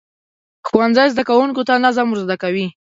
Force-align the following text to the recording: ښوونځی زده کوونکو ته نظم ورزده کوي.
ښوونځی 0.67 1.07
زده 1.13 1.23
کوونکو 1.29 1.61
ته 1.67 1.73
نظم 1.85 2.07
ورزده 2.09 2.35
کوي. 2.43 2.67